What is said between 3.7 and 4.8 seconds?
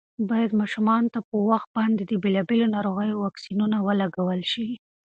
ولګول شي.